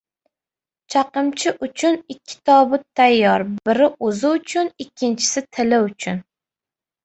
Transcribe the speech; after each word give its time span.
•Chaqimchi 0.93 1.53
uchun 1.67 1.97
ikki 2.15 2.39
tobut 2.51 2.87
tayyor: 3.01 3.47
biri 3.69 3.93
o‘zi 4.09 4.35
uchun, 4.41 4.75
ikkinchisi 4.89 5.49
tili 5.55 5.85
uchun. 5.93 6.23